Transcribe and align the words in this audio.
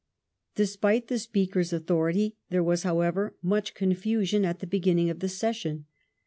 Despite 0.55 1.09
the 1.09 1.19
Speaker's 1.19 1.71
authority 1.71 2.35
there 2.49 2.63
was, 2.63 2.81
however, 2.81 3.35
much 3.43 3.75
confusion 3.75 4.43
at 4.45 4.57
the 4.57 4.65
beginning 4.65 5.11
of 5.11 5.19
the 5.19 5.29
session. 5.29 5.85